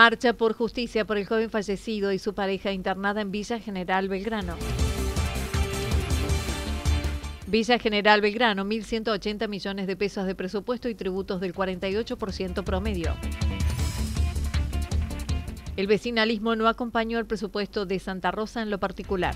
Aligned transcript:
Marcha 0.00 0.32
por 0.32 0.54
justicia 0.54 1.04
por 1.04 1.18
el 1.18 1.26
joven 1.26 1.50
fallecido 1.50 2.10
y 2.10 2.18
su 2.18 2.32
pareja 2.32 2.72
internada 2.72 3.20
en 3.20 3.30
Villa 3.30 3.60
General 3.60 4.08
Belgrano. 4.08 4.56
Villa 7.46 7.78
General 7.78 8.22
Belgrano, 8.22 8.64
1.180 8.64 9.46
millones 9.46 9.86
de 9.86 9.96
pesos 9.96 10.24
de 10.24 10.34
presupuesto 10.34 10.88
y 10.88 10.94
tributos 10.94 11.42
del 11.42 11.54
48% 11.54 12.64
promedio. 12.64 13.14
El 15.76 15.86
vecinalismo 15.86 16.56
no 16.56 16.66
acompañó 16.66 17.18
el 17.18 17.26
presupuesto 17.26 17.84
de 17.84 17.98
Santa 17.98 18.30
Rosa 18.30 18.62
en 18.62 18.70
lo 18.70 18.80
particular. 18.80 19.34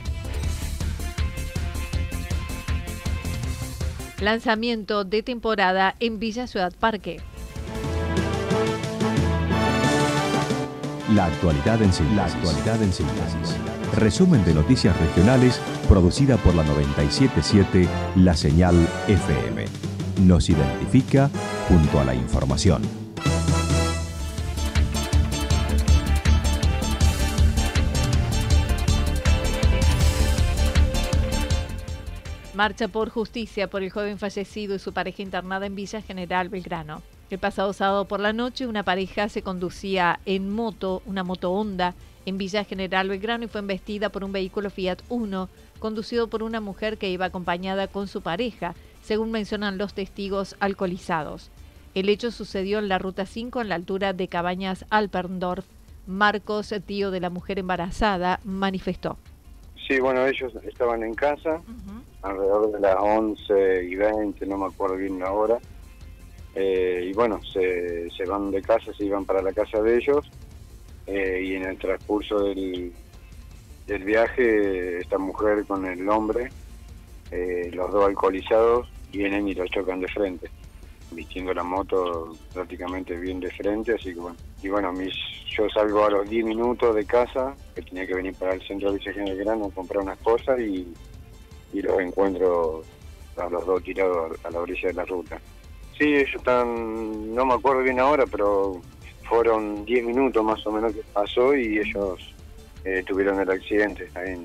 Lanzamiento 4.19 5.05
de 5.05 5.23
temporada 5.23 5.95
en 6.01 6.19
Villa 6.19 6.47
Ciudad 6.47 6.73
Parque. 6.81 7.21
La 11.15 11.27
actualidad 11.27 11.81
en 11.81 11.93
síntesis. 11.93 13.57
Resumen 13.95 14.45
de 14.45 14.53
noticias 14.53 14.99
regionales 14.99 15.61
producida 15.89 16.37
por 16.39 16.57
la 16.57 16.65
977 16.65 17.89
La 18.17 18.35
Señal 18.35 18.75
FM. 19.07 19.65
Nos 20.23 20.51
identifica 20.51 21.31
junto 21.69 22.01
a 22.01 22.05
la 22.05 22.17
información. 22.17 22.83
Marcha 32.55 32.89
por 32.89 33.11
justicia 33.11 33.71
por 33.71 33.85
el 33.85 33.91
joven 33.91 34.19
fallecido 34.19 34.75
y 34.75 34.79
su 34.81 34.93
pareja 34.93 35.23
internada 35.23 35.67
en 35.67 35.77
Villa 35.77 36.03
General 36.03 36.49
Belgrano. 36.49 37.03
El 37.31 37.39
pasado 37.39 37.73
sábado 37.73 38.05
por 38.05 38.21
la 38.21 38.33
noche, 38.33 38.67
una 38.67 38.83
pareja 38.83 39.29
se 39.29 39.43
conducía 39.43 40.21
en 40.27 40.51
moto, 40.51 41.03
una 41.07 41.25
moto 41.25 41.53
Honda, 41.53 41.95
en 42.27 42.39
Villa 42.39 42.65
General 42.65 43.09
Belgrano 43.09 43.45
y 43.45 43.49
fue 43.49 43.61
embestida 43.61 44.11
por 44.11 44.25
un 44.25 44.33
vehículo 44.33 44.71
Fiat 44.71 45.03
Uno, 45.09 45.49
conducido 45.79 46.29
por 46.29 46.43
una 46.43 46.61
mujer 46.61 46.99
que 46.99 47.11
iba 47.11 47.27
acompañada 47.27 47.89
con 47.89 48.09
su 48.09 48.23
pareja, 48.23 48.75
según 49.03 49.31
mencionan 49.31 49.79
los 49.79 49.95
testigos 49.95 50.57
alcoholizados. 50.61 51.51
El 51.95 52.09
hecho 52.09 52.31
sucedió 52.31 52.79
en 52.79 52.89
la 52.89 52.99
ruta 52.99 53.25
5 53.25 53.61
en 53.61 53.69
la 53.69 53.77
altura 53.77 54.13
de 54.13 54.29
Cabañas 54.29 54.85
Alperndorf. 54.91 55.65
Marcos, 56.07 56.75
tío 56.87 57.11
de 57.11 57.21
la 57.21 57.31
mujer 57.31 57.59
embarazada, 57.59 58.41
manifestó. 58.45 59.17
Sí, 59.89 60.01
bueno, 60.01 60.27
ellos 60.27 60.53
estaban 60.65 61.03
en 61.03 61.15
casa, 61.15 61.61
alrededor 62.23 62.73
de 62.73 62.81
las 62.81 62.97
11 62.99 63.85
y 63.85 63.95
20, 63.95 64.47
no 64.47 64.59
me 64.59 64.67
acuerdo 64.67 64.97
bien 64.97 65.19
la 65.19 65.33
hora. 65.33 65.59
Eh, 66.55 67.09
y 67.11 67.13
bueno, 67.13 67.41
se, 67.43 68.09
se, 68.11 68.25
van 68.25 68.51
de 68.51 68.63
casa, 68.63 68.93
se 68.93 69.05
iban 69.05 69.25
para 69.25 69.43
la 69.43 69.53
casa 69.53 69.81
de 69.83 69.97
ellos. 69.97 70.31
Eh, 71.07 71.43
y 71.45 71.55
en 71.55 71.65
el 71.65 71.79
transcurso 71.79 72.45
del, 72.45 72.93
del, 73.87 74.05
viaje, 74.05 74.99
esta 74.99 75.19
mujer 75.19 75.65
con 75.67 75.85
el 75.85 76.09
hombre, 76.09 76.51
eh, 77.31 77.71
los 77.73 77.93
dos 77.93 78.07
alcoholizados, 78.07 78.89
vienen 79.13 79.49
y 79.49 79.55
los 79.55 79.71
chocan 79.71 80.01
de 80.01 80.09
frente, 80.09 80.51
vistiendo 81.13 81.53
la 81.53 81.63
moto 81.63 82.37
prácticamente 82.53 83.17
bien 83.17 83.41
de 83.41 83.51
frente. 83.51 83.95
Así 83.95 84.15
que 84.15 84.21
bueno, 84.21 84.37
y 84.63 84.69
bueno, 84.69 84.93
mis, 84.93 85.15
yo 85.57 85.69
salgo 85.69 86.05
a 86.05 86.11
los 86.11 86.31
10 86.31 86.47
minutos 86.47 86.95
de 86.95 87.05
casa, 87.05 87.55
que 87.75 87.83
tenía 87.83 88.07
que 88.07 88.15
venir 88.15 88.35
para 88.35 88.55
el 88.55 88.63
centro 88.67 88.91
de 88.91 88.99
Vicegión 88.99 89.27
de 89.27 89.37
Grano 89.37 89.67
a 89.67 89.71
comprar 89.71 90.03
unas 90.03 90.19
cosas 90.19 90.59
y 90.61 90.95
y 91.75 91.83
los 91.83 91.99
encuentro 91.99 92.83
a 93.37 93.49
los 93.49 93.67
dos 93.67 93.83
tirados 93.83 94.39
a 94.45 94.51
la 94.51 94.61
orilla 94.61 94.89
de 94.89 94.95
la 94.95 95.05
ruta. 95.05 95.41
Sí, 95.99 96.15
ellos 96.15 96.35
están, 96.35 97.35
no 97.35 97.47
me 97.47 97.55
acuerdo 97.55 97.83
bien 97.83 98.01
ahora, 98.01 98.25
pero 98.27 98.81
fueron 99.25 99.85
10 99.85 100.05
minutos 100.05 100.45
más 100.45 100.67
o 100.67 100.73
menos 100.73 100.93
que 100.93 101.03
pasó 101.13 101.55
y 101.55 101.79
ellos 101.79 102.35
eh, 102.85 103.03
tuvieron 103.07 103.41
el 103.41 103.51
accidente. 103.51 104.09
Ahí 104.15 104.37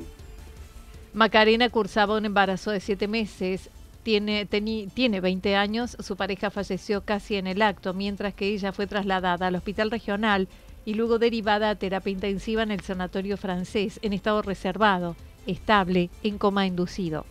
Macarena 1.13 1.69
cursaba 1.69 2.17
un 2.17 2.25
embarazo 2.25 2.71
de 2.71 2.79
7 2.79 3.07
meses. 3.07 3.69
Tiene, 4.03 4.45
tiene 4.45 5.21
20 5.21 5.55
años, 5.55 5.97
su 5.99 6.15
pareja 6.15 6.49
falleció 6.49 7.01
casi 7.01 7.35
en 7.35 7.47
el 7.47 7.61
acto, 7.61 7.93
mientras 7.93 8.33
que 8.33 8.47
ella 8.47 8.71
fue 8.71 8.87
trasladada 8.87 9.47
al 9.47 9.55
hospital 9.55 9.91
regional 9.91 10.47
y 10.85 10.93
luego 10.93 11.19
derivada 11.19 11.69
a 11.69 11.75
terapia 11.75 12.11
intensiva 12.11 12.63
en 12.63 12.71
el 12.71 12.79
sanatorio 12.79 13.37
francés 13.37 13.99
en 14.01 14.13
estado 14.13 14.41
reservado 14.41 15.15
estable 15.45 16.09
en 16.23 16.37
coma 16.37 16.65
inducido. 16.65 17.25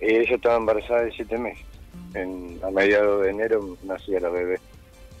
Ella 0.00 0.34
estaba 0.34 0.56
embarazada 0.56 1.02
de 1.02 1.12
siete 1.12 1.38
meses. 1.38 1.73
En, 2.14 2.58
a 2.62 2.70
mediados 2.70 3.22
de 3.22 3.30
enero 3.30 3.76
nacía 3.82 4.20
la 4.20 4.28
bebé. 4.28 4.60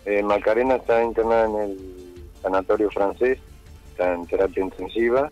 Eh, 0.06 0.22
Macarena 0.22 0.76
está 0.76 1.02
internada 1.02 1.46
en 1.46 1.56
el 1.56 1.78
sanatorio 2.42 2.90
francés, 2.90 3.38
está 3.90 4.12
en 4.14 4.26
terapia 4.26 4.62
intensiva 4.62 5.30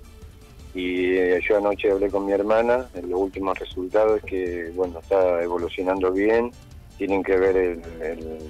y 0.74 1.16
eh, 1.16 1.40
yo 1.46 1.58
anoche 1.58 1.90
hablé 1.90 2.10
con 2.10 2.24
mi 2.24 2.32
hermana, 2.32 2.88
los 2.94 3.20
últimos 3.20 3.58
resultados 3.58 4.18
es 4.18 4.24
que 4.24 4.70
bueno 4.74 4.98
está 5.00 5.42
evolucionando 5.42 6.10
bien, 6.10 6.50
tienen 6.96 7.22
que 7.22 7.36
ver 7.36 7.56
el, 7.56 7.82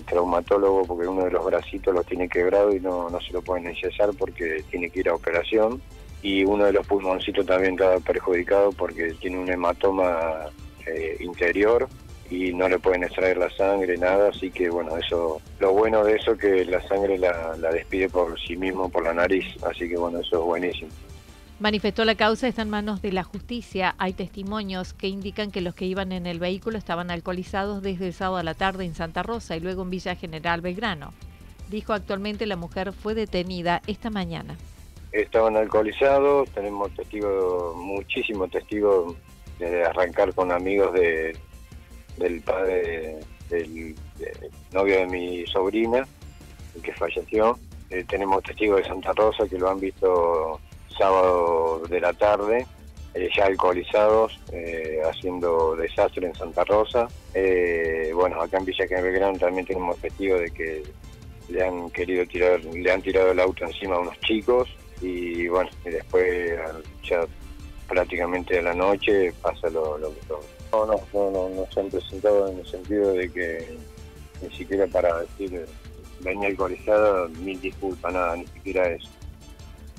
traumatólogo 0.07 0.85
porque 0.85 1.09
uno 1.09 1.25
de 1.25 1.33
los 1.33 1.45
bracitos 1.45 1.95
lo 1.95 2.05
tiene 2.05 2.29
quebrado 2.29 2.75
y 2.75 2.81
no, 2.81 3.11
no 3.11 3.21
se 3.21 3.33
lo 3.33 3.43
pueden 3.43 3.67
enyesar 3.67 4.11
porque 4.17 4.63
tiene 4.71 4.91
que 4.91 5.01
ir 5.01 5.09
a 5.09 5.15
operación 5.15 5.83
y 6.23 6.45
uno 6.45 6.67
de 6.67 6.73
los 6.73 6.87
pulmoncitos 6.87 7.45
también 7.47 7.73
está 7.73 7.99
perjudicado 7.99 8.71
porque 8.73 9.15
tiene 9.15 9.39
un 9.39 9.51
hematoma 9.51 10.51
eh, 10.87 11.17
interior 11.21 11.89
y 12.33 12.55
no 12.55 12.69
le 12.69 12.79
pueden 12.79 13.05
extraer 13.05 13.37
la 13.37 13.51
sangre, 13.51 13.99
nada, 13.99 14.31
así 14.31 14.51
que 14.51 14.71
bueno, 14.71 14.97
eso, 14.97 15.41
lo 15.61 15.73
bueno 15.73 16.03
de 16.03 16.17
eso 16.17 16.33
es 16.33 16.39
que 16.39 16.65
la 16.65 16.81
sangre 16.89 17.19
la, 17.19 17.57
la 17.59 17.71
despide 17.71 18.09
por 18.09 18.41
sí 18.41 18.57
mismo, 18.57 18.89
por 18.89 19.05
la 19.05 19.13
nariz, 19.13 19.45
así 19.65 19.89
que 19.89 19.97
bueno, 19.97 20.21
eso 20.21 20.39
es 20.39 20.43
buenísimo. 20.43 20.91
Manifestó 21.61 22.05
la 22.05 22.15
causa 22.15 22.49
está 22.49 22.63
en 22.63 22.71
manos 22.71 23.03
de 23.03 23.13
la 23.13 23.23
justicia. 23.23 23.95
Hay 23.99 24.15
testimonios 24.15 24.95
que 24.95 25.07
indican 25.07 25.53
que 25.53 25.61
los 25.61 25.77
que 25.77 25.85
iban 25.85 26.11
en 26.11 26.27
el 26.27 26.41
vehículo 26.41 26.77
estaban 26.77 27.11
alcoholizados 27.11 27.83
desde 27.83 28.09
el 28.09 28.15
sábado 28.15 28.39
a 28.39 28.43
la 28.43 28.55
tarde 28.55 28.85
en 28.85 28.95
Santa 28.95 29.23
Rosa 29.23 29.55
y 29.55 29.61
luego 29.61 29.83
en 29.83 29.91
Villa 29.91 30.17
General 30.17 30.61
Belgrano. 30.61 31.13
Dijo 31.71 31.93
actualmente 31.93 32.47
la 32.47 32.57
mujer 32.57 32.93
fue 32.93 33.15
detenida 33.15 33.83
esta 33.87 34.11
mañana 34.11 34.57
estaban 35.13 35.57
alcoholizados, 35.57 36.49
tenemos 36.51 36.91
testigos, 36.95 37.77
muchísimos 37.77 38.51
testigos 38.51 39.15
de 39.59 39.85
arrancar 39.85 40.35
con 40.35 40.51
amigos 40.51 40.95
de, 40.95 41.37
del 42.17 42.41
padre 42.43 43.21
del, 43.49 43.95
novio 44.73 44.99
de 44.99 45.07
mi 45.07 45.47
sobrina, 45.47 46.07
que 46.83 46.93
falleció. 46.93 47.59
Eh, 47.91 48.05
tenemos 48.09 48.43
testigos 48.43 48.79
de 48.79 48.89
Santa 48.89 49.13
Rosa 49.13 49.47
que 49.49 49.59
lo 49.59 49.69
han 49.69 49.81
visto 49.81 50.61
sábado 50.97 51.83
de 51.89 52.01
la 52.01 52.13
tarde, 52.15 52.67
eh, 53.15 53.29
ya 53.37 53.47
alcoholizados, 53.47 54.41
eh, 54.53 55.01
haciendo 55.05 55.77
desastre 55.77 56.27
en 56.27 56.35
Santa 56.35 56.65
Rosa. 56.65 57.09
bueno, 58.15 58.41
acá 58.41 58.59
en 58.59 58.65
Villa 58.65 58.87
Belgrano 58.89 59.39
también 59.39 59.67
tenemos 59.67 59.99
testigos 59.99 60.41
de 60.41 60.51
que 60.51 60.83
le 61.49 61.63
han 61.63 61.91
querido 61.91 62.25
tirar, 62.27 62.65
le 62.65 62.91
han 62.91 63.03
tirado 63.03 63.33
el 63.33 63.41
auto 63.41 63.65
encima 63.65 63.97
a 63.97 64.01
unos 64.01 64.19
chicos 64.21 64.69
y 65.01 65.49
bueno, 65.49 65.69
y 65.85 65.91
después 65.91 66.59
ya 67.03 67.27
prácticamente 67.89 68.59
a 68.59 68.63
la 68.63 68.75
noche 68.75 69.33
pasa 69.43 69.69
lo, 69.69 69.99
lo 69.99 70.15
que 70.15 70.21
todo. 70.27 70.62
No, 70.73 70.87
no, 70.87 71.01
no, 71.13 71.49
no, 71.51 71.67
se 71.73 71.81
han 71.81 71.91
presentado 71.91 72.49
en 72.49 72.59
el 72.59 72.67
sentido 72.67 73.13
de 73.13 73.31
que 73.31 73.77
ni 74.41 74.57
siquiera 74.57 74.87
para 74.87 75.21
decir 75.21 75.67
venía 76.21 76.49
alcoholizada, 76.49 77.29
mil 77.29 77.61
disculpas, 77.61 78.13
nada, 78.13 78.37
ni 78.37 78.47
siquiera 78.47 78.89
eso. 78.89 79.11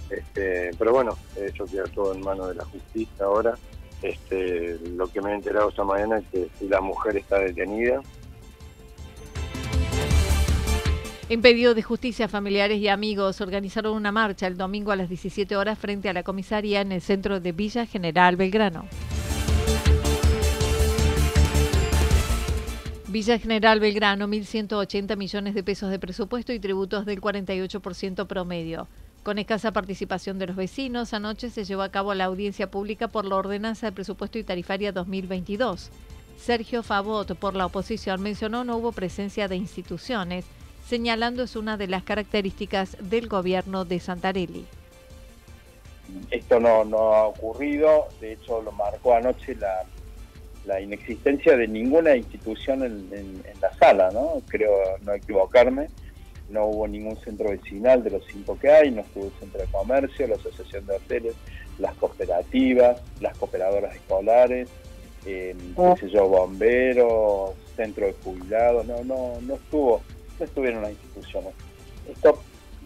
Este, 0.10 0.72
pero 0.78 0.92
bueno, 0.92 1.18
eso 1.36 1.66
queda 1.66 1.84
todo 1.86 2.14
en 2.14 2.22
manos 2.22 2.50
de 2.50 2.56
la 2.56 2.66
justicia 2.66 3.26
ahora. 3.26 3.56
Este, 4.02 4.80
lo 4.96 5.08
que 5.08 5.22
me 5.22 5.32
he 5.32 5.36
enterado 5.36 5.70
esta 5.70 5.84
mañana 5.84 6.18
es 6.18 6.26
que 6.32 6.66
la 6.66 6.82
mujer 6.82 7.18
está 7.18 7.40
detenida, 7.40 8.02
En 11.30 11.42
pedido 11.42 11.74
de 11.74 11.81
justicia, 11.81 12.28
familiares 12.28 12.80
y 12.80 12.90
amigos 12.90 13.40
organizaron 13.42 13.96
una 13.96 14.12
marcha 14.12 14.46
el 14.46 14.58
domingo 14.58 14.92
a 14.92 14.96
las 14.96 15.10
17 15.10 15.56
horas 15.56 15.80
frente 15.80 16.10
a 16.10 16.14
la 16.14 16.22
comisaría 16.22 16.81
en 16.81 16.92
el 16.92 17.02
centro 17.02 17.40
de 17.40 17.52
Villa 17.54 17.86
General 17.86 18.36
Belgrano. 18.36 18.86
Villa 23.13 23.38
General 23.38 23.80
Belgrano, 23.80 24.27
1.180 24.27 25.15
millones 25.18 25.54
de 25.54 25.62
pesos 25.62 25.92
de 25.92 26.00
presupuesto 26.00 26.51
y 26.51 26.60
tributos 26.60 27.06
del 27.06 27.21
48% 27.21 28.25
promedio. 28.25 28.88
Con 29.21 29.38
escasa 29.38 29.71
participación 29.71 30.39
de 30.39 30.48
los 30.48 30.56
vecinos, 30.56 31.13
anoche 31.13 31.51
se 31.51 31.63
llevó 31.63 31.83
a 31.83 31.92
cabo 31.92 32.15
la 32.15 32.25
audiencia 32.25 32.71
pública 32.71 33.10
por 33.10 33.25
la 33.25 33.36
ordenanza 33.36 33.86
de 33.86 33.92
presupuesto 33.92 34.39
y 34.39 34.44
tarifaria 34.44 34.92
2022. 34.92 35.92
Sergio 36.39 36.81
Favot, 36.81 37.36
por 37.36 37.56
la 37.56 37.68
oposición, 37.68 38.19
mencionó 38.19 38.63
no 38.63 38.77
hubo 38.77 38.92
presencia 38.92 39.48
de 39.48 39.57
instituciones 39.57 40.45
señalando 40.83 41.44
es 41.44 41.56
una 41.56 41.77
de 41.77 41.86
las 41.86 42.01
características 42.01 42.98
del 43.00 43.27
gobierno 43.27 43.86
de 43.86 44.00
Santarelli. 44.00 44.66
Esto 46.31 46.59
no, 46.59 46.83
no 46.83 47.13
ha 47.13 47.27
ocurrido, 47.27 48.07
de 48.19 48.33
hecho 48.33 48.59
lo 48.63 48.71
marcó 48.71 49.13
anoche 49.13 49.54
la, 49.54 49.86
la 50.65 50.80
inexistencia 50.80 51.57
de 51.57 51.68
ninguna 51.68 52.15
institución 52.15 52.83
en, 52.83 53.44
la 53.62 53.74
sala, 53.74 54.10
¿no? 54.12 54.42
Creo 54.48 54.71
no 55.04 55.13
equivocarme. 55.13 55.88
no 56.50 56.65
hubo 56.65 56.88
ningún 56.88 57.18
centro 57.18 57.50
vecinal 57.50 58.04
de 58.04 58.12
los 58.12 58.25
cinco 58.25 58.57
que 58.60 58.69
hay, 58.69 58.92
no 58.92 59.01
estuvo 59.01 59.25
el 59.25 59.31
centro 59.39 59.62
de 59.62 59.68
comercio, 59.68 60.27
la 60.27 60.36
asociación 60.36 60.86
de 60.86 60.95
hoteles, 60.95 61.36
las 61.80 61.94
cooperativas, 61.95 63.01
las 63.19 63.38
cooperadoras 63.38 63.95
escolares, 63.95 64.69
eh, 65.25 65.56
qué 65.75 66.01
sé 66.01 66.10
yo, 66.10 66.27
bomberos, 66.27 67.51
centro 67.75 68.06
de 68.06 68.13
jubilados, 68.24 68.86
no, 68.86 69.04
no, 69.04 69.39
no 69.42 69.56
estuvo, 69.56 70.01
no 70.39 70.45
estuvieron 70.45 70.81
las 70.81 70.92
instituciones. 70.92 71.54
Esto 72.09 72.39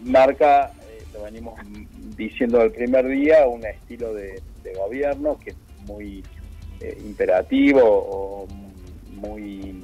marca, 0.04 0.72
eh, 0.88 1.02
lo 1.12 1.22
venimos 1.22 1.58
diciendo 2.16 2.62
el 2.62 2.72
primer 2.72 3.06
día, 3.08 3.46
un 3.46 3.64
estilo 3.64 4.14
de, 4.14 4.42
gobierno 4.76 5.38
que 5.38 5.50
es 5.50 5.56
muy 5.86 6.22
eh, 6.80 6.98
imperativo 7.04 7.80
o 7.82 8.48
muy 9.12 9.80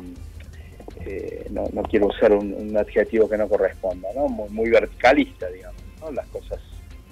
eh, 1.06 1.46
no, 1.50 1.64
no, 1.72 1.82
quiero 1.82 2.06
usar 2.06 2.32
un, 2.32 2.76
adjetivo 2.76 3.28
que 3.28 3.36
no 3.36 3.48
corresponda, 3.48 4.08
¿no? 4.14 4.28
Muy, 4.28 4.70
verticalista, 4.70 5.48
digamos. 5.48 5.82
¿no? 6.00 6.10
Las 6.12 6.26
cosas 6.28 6.58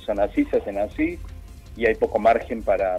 son 0.05 0.19
así, 0.20 0.44
se 0.46 0.56
hacen 0.56 0.79
así 0.79 1.19
y 1.76 1.87
hay 1.87 1.94
poco 1.94 2.19
margen 2.19 2.62
para 2.62 2.96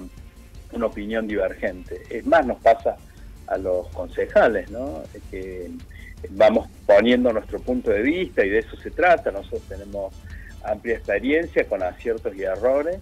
una 0.72 0.86
opinión 0.86 1.28
divergente. 1.28 2.04
Es 2.10 2.26
más, 2.26 2.46
nos 2.46 2.60
pasa 2.62 2.98
a 3.48 3.58
los 3.58 3.88
concejales, 3.90 4.70
¿no? 4.72 5.04
que 5.30 5.70
vamos 6.30 6.70
poniendo 6.86 7.34
nuestro 7.34 7.60
punto 7.60 7.92
de 7.92 8.02
vista 8.02 8.46
y 8.46 8.50
de 8.50 8.60
eso 8.60 8.78
se 8.78 8.92
trata. 8.92 9.32
Nosotros 9.32 9.64
tenemos 9.68 10.14
amplia 10.64 10.96
experiencia 10.96 11.66
con 11.66 11.84
aciertos 11.84 12.36
y 12.36 12.44
errores. 12.44 13.00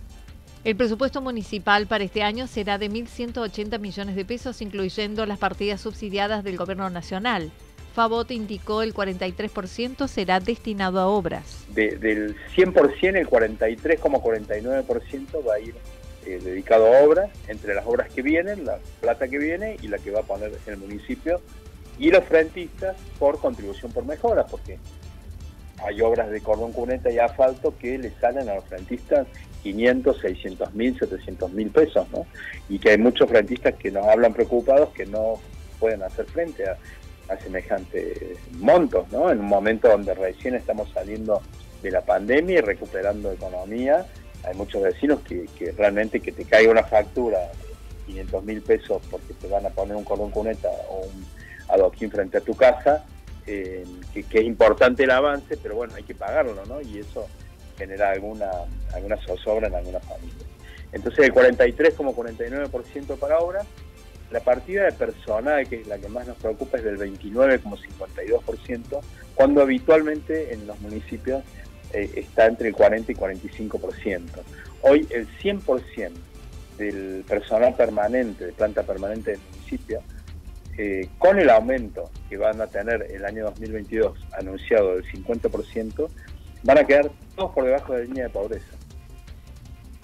El 0.63 0.75
presupuesto 0.75 1.21
municipal 1.21 1.87
para 1.87 2.03
este 2.03 2.21
año 2.21 2.45
será 2.45 2.77
de 2.77 2.87
1.180 2.87 3.79
millones 3.79 4.15
de 4.15 4.25
pesos, 4.25 4.61
incluyendo 4.61 5.25
las 5.25 5.39
partidas 5.39 5.81
subsidiadas 5.81 6.43
del 6.43 6.57
Gobierno 6.57 6.87
Nacional. 6.91 7.51
Favot 7.95 8.29
indicó 8.29 8.83
el 8.83 8.93
43% 8.93 10.07
será 10.07 10.39
destinado 10.39 10.99
a 10.99 11.07
obras. 11.07 11.65
del 11.73 12.35
100%, 12.55 13.17
el 13.17 13.27
43,49% 13.27 15.47
va 15.47 15.55
a 15.55 15.59
ir 15.59 15.73
eh, 16.27 16.39
dedicado 16.41 16.85
a 16.85 17.01
obras, 17.01 17.31
entre 17.47 17.73
las 17.73 17.87
obras 17.87 18.13
que 18.13 18.21
vienen, 18.21 18.63
la 18.63 18.77
plata 19.01 19.27
que 19.27 19.39
viene 19.39 19.77
y 19.81 19.87
la 19.87 19.97
que 19.97 20.11
va 20.11 20.19
a 20.19 20.23
poner 20.23 20.51
el 20.67 20.77
municipio, 20.77 21.41
y 21.97 22.11
los 22.11 22.23
frentistas 22.25 22.95
por 23.17 23.39
contribución 23.39 23.91
por 23.91 24.05
mejora, 24.05 24.45
porque 24.45 24.77
hay 25.83 25.99
obras 26.01 26.29
de 26.29 26.39
cordón 26.41 26.71
cuneta 26.71 27.09
y 27.09 27.17
asfalto 27.17 27.73
que 27.79 27.97
le 27.97 28.11
salen 28.11 28.47
a 28.47 28.53
los 28.55 28.65
frentistas 28.65 29.25
500, 29.61 30.19
600 30.19 30.73
mil, 30.73 30.97
700 30.97 31.51
mil 31.51 31.69
pesos, 31.69 32.07
¿no? 32.11 32.25
Y 32.69 32.79
que 32.79 32.91
hay 32.91 32.97
muchos 32.97 33.29
frentistas 33.29 33.75
que 33.75 33.91
nos 33.91 34.05
hablan 34.07 34.33
preocupados 34.33 34.89
que 34.89 35.05
no 35.05 35.39
pueden 35.79 36.03
hacer 36.03 36.25
frente 36.25 36.67
a, 36.67 36.77
semejantes 37.41 38.37
montos, 38.59 39.09
¿no? 39.09 39.31
En 39.31 39.39
un 39.39 39.45
momento 39.45 39.87
donde 39.87 40.13
recién 40.13 40.53
estamos 40.53 40.89
saliendo 40.91 41.41
de 41.81 41.89
la 41.89 42.01
pandemia 42.01 42.57
y 42.57 42.61
recuperando 42.61 43.31
economía, 43.31 44.05
hay 44.43 44.53
muchos 44.55 44.83
vecinos 44.83 45.21
que, 45.21 45.47
realmente 45.77 46.19
que 46.19 46.33
te 46.33 46.43
caiga 46.43 46.69
una 46.69 46.83
factura 46.83 47.39
de 47.39 48.05
500 48.07 48.43
mil 48.43 48.61
pesos 48.61 49.01
porque 49.09 49.33
te 49.35 49.47
van 49.47 49.65
a 49.65 49.69
poner 49.69 49.95
un 49.95 50.03
cordón 50.03 50.29
cuneta 50.31 50.67
o 50.89 51.05
un 51.05 51.25
adoquín 51.69 52.11
frente 52.11 52.37
a 52.37 52.41
tu 52.41 52.53
casa, 52.53 53.05
eh, 53.47 53.85
que, 54.13 54.19
es 54.29 54.43
importante 54.43 55.05
el 55.05 55.11
avance, 55.11 55.55
pero 55.55 55.75
bueno, 55.75 55.95
hay 55.95 56.03
que 56.03 56.15
pagarlo, 56.15 56.65
¿no? 56.65 56.81
Y 56.81 56.99
eso 56.99 57.27
genera 57.81 58.11
alguna, 58.11 58.49
alguna 58.93 59.17
zozobra 59.17 59.67
en 59.67 59.75
algunas 59.75 60.05
familias. 60.05 60.45
Entonces 60.91 61.25
el 61.25 61.33
43 61.33 61.93
como 61.95 62.15
49% 62.15 63.17
para 63.17 63.39
obra, 63.39 63.65
la 64.29 64.39
partida 64.39 64.85
de 64.85 64.91
personal, 64.91 65.67
que 65.67 65.81
es 65.81 65.87
la 65.87 65.97
que 65.97 66.07
más 66.07 66.27
nos 66.27 66.37
preocupa, 66.37 66.77
es 66.77 66.83
del 66.83 66.97
29,52%, 66.97 69.01
cuando 69.35 69.61
habitualmente 69.61 70.53
en 70.53 70.67
los 70.67 70.79
municipios 70.79 71.43
eh, 71.93 72.09
está 72.15 72.45
entre 72.45 72.69
el 72.69 72.75
40 72.75 73.11
y 73.11 73.15
45%. 73.15 74.21
Hoy 74.83 75.07
el 75.09 75.27
100% 75.39 76.11
del 76.77 77.23
personal 77.27 77.75
permanente, 77.75 78.45
de 78.45 78.53
planta 78.53 78.83
permanente 78.83 79.31
del 79.31 79.39
municipio, 79.51 80.01
eh, 80.77 81.09
con 81.17 81.37
el 81.37 81.49
aumento 81.49 82.09
que 82.29 82.37
van 82.37 82.61
a 82.61 82.67
tener 82.67 83.07
el 83.11 83.25
año 83.25 83.43
2022 83.45 84.13
anunciado 84.37 84.95
del 84.95 85.05
50%, 85.05 86.09
van 86.63 86.77
a 86.77 86.83
quedar 86.85 87.11
todos 87.35 87.51
por 87.51 87.65
debajo 87.65 87.93
de 87.93 87.99
la 87.99 88.05
línea 88.05 88.23
de 88.25 88.29
pobreza. 88.29 88.67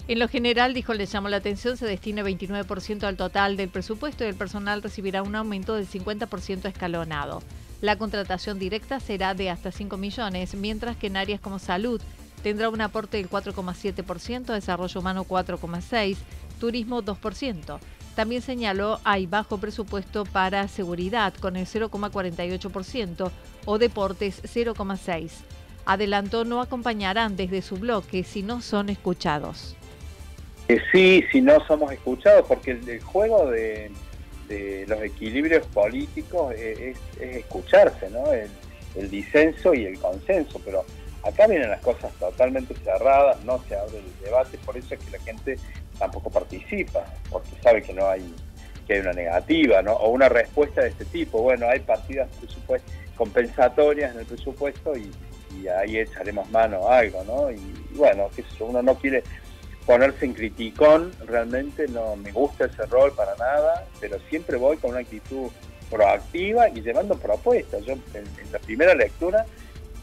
En 0.08 0.18
lo 0.18 0.28
general, 0.28 0.72
dijo, 0.72 0.94
le 0.94 1.04
llamó 1.04 1.28
la 1.28 1.36
atención, 1.36 1.76
se 1.76 1.84
destina 1.84 2.22
29% 2.22 3.04
al 3.04 3.18
total 3.18 3.58
del 3.58 3.68
presupuesto 3.68 4.24
y 4.24 4.28
el 4.28 4.34
personal 4.34 4.82
recibirá 4.82 5.22
un 5.22 5.36
aumento 5.36 5.74
del 5.74 5.86
50% 5.86 6.64
escalonado. 6.64 7.42
La 7.82 7.96
contratación 7.96 8.58
directa 8.58 9.00
será 9.00 9.34
de 9.34 9.50
hasta 9.50 9.70
5 9.70 9.98
millones, 9.98 10.54
mientras 10.54 10.96
que 10.96 11.08
en 11.08 11.18
áreas 11.18 11.40
como 11.40 11.58
salud 11.58 12.00
tendrá 12.42 12.70
un 12.70 12.80
aporte 12.80 13.18
del 13.18 13.28
4,7%, 13.28 14.46
desarrollo 14.46 15.00
humano 15.00 15.24
4,6%, 15.24 16.16
turismo 16.58 17.02
2%. 17.02 17.78
También 18.16 18.42
señaló 18.42 19.00
hay 19.04 19.26
bajo 19.26 19.58
presupuesto 19.58 20.24
para 20.24 20.66
seguridad 20.68 21.34
con 21.34 21.56
el 21.56 21.66
0,48% 21.66 23.30
o 23.66 23.78
deportes 23.78 24.42
0,6%. 24.42 25.57
Adelantó 25.88 26.44
no 26.44 26.60
acompañarán 26.60 27.36
desde 27.36 27.62
su 27.62 27.76
bloque 27.76 28.22
si 28.22 28.42
no 28.42 28.60
son 28.60 28.88
escuchados 28.88 29.74
sí, 30.92 31.24
si 31.32 31.40
no 31.40 31.64
somos 31.66 31.92
escuchados, 31.92 32.46
porque 32.46 32.72
el, 32.72 33.00
juego 33.00 33.50
de, 33.50 33.90
los 34.86 35.02
equilibrios 35.02 35.66
políticos 35.66 36.54
es, 36.54 36.98
escucharse, 37.20 38.10
¿no? 38.10 38.32
El, 38.32 38.50
disenso 39.10 39.74
y 39.74 39.84
el 39.84 39.96
consenso, 40.00 40.60
pero 40.64 40.84
acá 41.22 41.46
vienen 41.46 41.70
las 41.70 41.80
cosas 41.82 42.12
totalmente 42.14 42.74
cerradas, 42.82 43.44
no 43.44 43.62
se 43.68 43.76
abre 43.76 43.98
el 43.98 44.24
debate, 44.24 44.58
por 44.66 44.76
eso 44.76 44.94
es 44.94 45.00
que 45.00 45.10
la 45.12 45.20
gente 45.20 45.56
tampoco 46.00 46.30
participa, 46.30 47.04
porque 47.30 47.50
sabe 47.62 47.80
que 47.80 47.92
no 47.92 48.08
hay 48.08 48.34
que 48.88 48.94
hay 48.94 49.00
una 49.00 49.12
negativa, 49.12 49.82
¿no? 49.82 49.92
O 49.92 50.10
una 50.10 50.28
respuesta 50.28 50.80
de 50.80 50.88
este 50.88 51.04
tipo. 51.04 51.42
Bueno, 51.42 51.68
hay 51.68 51.78
partidas 51.80 52.28
compensatorias 53.14 54.14
en 54.14 54.20
el 54.20 54.26
presupuesto 54.26 54.96
y, 54.96 55.12
ahí 55.68 55.98
echaremos 55.98 56.48
mano 56.50 56.88
a 56.88 56.98
algo, 56.98 57.24
¿no? 57.24 57.50
Y, 57.50 57.60
bueno, 57.94 58.30
que 58.34 58.44
uno 58.60 58.82
no 58.82 58.94
quiere 58.94 59.22
ponerse 59.86 60.26
en 60.26 60.34
criticón, 60.34 61.12
realmente 61.26 61.88
no 61.88 62.14
me 62.16 62.30
gusta 62.30 62.66
ese 62.66 62.84
rol 62.86 63.12
para 63.12 63.34
nada, 63.36 63.86
pero 64.00 64.18
siempre 64.28 64.56
voy 64.56 64.76
con 64.76 64.90
una 64.90 65.00
actitud 65.00 65.50
proactiva 65.90 66.68
y 66.68 66.82
llevando 66.82 67.16
propuestas. 67.16 67.84
Yo 67.84 67.94
en, 67.94 68.24
la 68.52 68.58
primera 68.58 68.94
lectura 68.94 69.46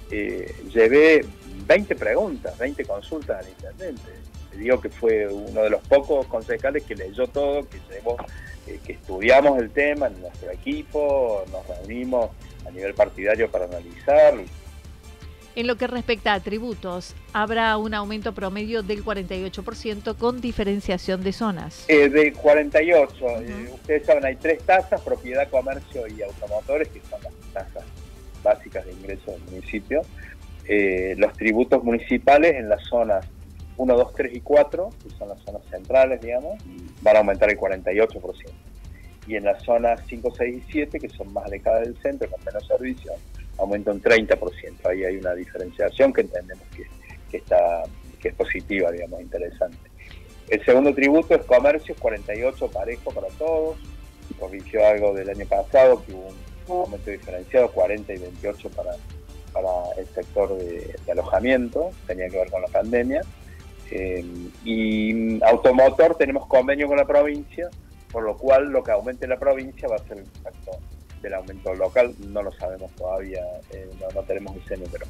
eh, 0.10 0.54
llevé 0.74 1.26
20 1.68 1.96
preguntas, 1.96 2.58
20 2.58 2.84
consultas 2.86 3.46
al 3.46 3.50
intendente. 3.50 4.12
Le 4.54 4.58
digo 4.58 4.82
que 4.82 4.90
fue 4.90 5.28
uno 5.28 5.62
de 5.62 5.70
los 5.70 5.82
pocos 5.88 6.26
concejales 6.28 6.84
que 6.84 6.96
leyó 6.96 7.28
todo, 7.28 7.68
que 7.70 7.80
llevó, 7.92 8.18
eh, 8.68 8.80
que 8.84 8.94
estudiamos 8.94 9.60
el 9.60 9.70
tema 9.70 10.08
en 10.08 10.20
nuestro 10.22 10.50
equipo, 10.50 11.44
nos 11.52 11.68
reunimos 11.68 12.32
a 12.66 12.72
nivel 12.72 12.96
partidario 12.96 13.52
para 13.52 13.66
analizarlo 13.66 14.44
en 15.56 15.68
lo 15.68 15.78
que 15.78 15.88
respecta 15.88 16.34
a 16.34 16.40
tributos, 16.40 17.16
habrá 17.34 17.78
un 17.78 17.94
aumento 17.94 18.34
promedio 18.34 18.84
del 18.84 19.04
48% 19.04 20.18
con 20.18 20.42
diferenciación 20.42 21.24
de 21.24 21.32
zonas. 21.32 21.86
Eh, 21.88 22.10
de 22.10 22.34
48, 22.34 23.16
eh, 23.42 23.70
ustedes 23.74 24.06
saben, 24.06 24.26
hay 24.26 24.36
tres 24.36 24.62
tasas, 24.64 25.02
propiedad, 25.02 25.50
comercio 25.50 26.08
y 26.08 26.22
automotores, 26.22 26.90
que 26.90 27.02
son 27.10 27.22
las 27.24 27.34
tasas 27.54 27.84
básicas 28.44 28.86
de 28.86 28.92
ingreso 28.92 29.32
del 29.32 29.42
municipio. 29.44 30.02
Eh, 30.68 31.16
los 31.18 31.34
tributos 31.34 31.84
municipales 31.84 32.56
en 32.56 32.70
las 32.70 32.84
zonas 32.84 33.26
1, 33.78 33.98
2, 33.98 34.14
3 34.14 34.36
y 34.36 34.42
4, 34.42 34.90
que 35.04 35.10
son 35.18 35.30
las 35.30 35.40
zonas 35.40 35.62
centrales, 35.70 36.22
digamos, 36.22 36.62
van 37.02 37.16
a 37.16 37.20
aumentar 37.20 37.50
el 37.50 37.58
48%. 37.58 38.52
Y 39.28 39.36
en 39.36 39.46
las 39.46 39.64
zonas 39.64 40.02
5, 40.08 40.34
6 40.38 40.56
y 40.56 40.72
7, 40.72 41.00
que 41.00 41.10
son 41.10 41.34
más 41.34 41.46
alejadas 41.46 41.82
del 41.82 41.98
centro, 41.98 42.30
con 42.30 42.44
menos 42.44 42.66
servicios, 42.68 43.16
aumenta 43.58 43.92
un 43.92 44.02
30%. 44.02 44.86
Ahí 44.86 45.04
hay 45.04 45.18
una 45.18 45.34
diferenciación 45.34 46.14
que 46.14 46.22
entendemos 46.22 46.64
que, 47.30 47.38
está 47.38 47.84
que 48.20 48.30
es 48.30 48.36
positiva, 48.36 48.92
digamos, 48.92 49.22
interesante. 49.22 49.78
El 50.48 50.64
segundo 50.64 50.94
tributo 50.94 51.36
es 51.36 51.44
comercio, 51.46 51.96
48 52.00 52.72
parejo 52.72 53.12
para 53.12 53.28
todos. 53.30 53.78
Corrigió 54.40 54.86
algo 54.86 55.14
del 55.14 55.30
año 55.30 55.46
pasado, 55.46 56.04
que 56.04 56.14
hubo 56.14 56.28
un 56.68 56.82
aumento 56.86 57.12
diferenciado, 57.12 57.72
40 57.72 58.14
y 58.14 58.18
28 58.18 58.70
para, 58.70 58.92
para 59.54 59.70
el 59.98 60.08
sector 60.08 60.58
de, 60.58 60.96
alojamiento, 61.12 61.92
tenía 62.08 62.30
que 62.30 62.38
ver 62.38 62.52
con 62.52 62.62
la 62.62 62.68
pandemia. 62.68 63.22
Eh, 63.92 64.26
y 64.64 65.44
automotor 65.44 66.18
tenemos 66.18 66.48
convenio 66.48 66.88
con 66.88 66.98
la 66.98 67.06
provincia, 67.06 67.70
por 68.12 68.24
lo 68.24 68.36
cual 68.36 68.70
lo 68.70 68.84
que 68.84 68.92
aumente 68.92 69.28
la 69.28 69.38
provincia 69.38 69.88
va 69.88 69.98
a 69.98 70.08
ser 70.08 70.18
el 70.18 70.26
factor 70.26 70.80
del 71.26 71.34
aumento 71.34 71.74
local 71.74 72.14
no 72.28 72.44
lo 72.44 72.52
sabemos 72.52 72.92
todavía, 72.96 73.42
eh, 73.72 73.90
no, 74.00 74.08
no 74.14 74.22
tenemos 74.24 74.56
ese 74.58 74.78
número. 74.78 75.06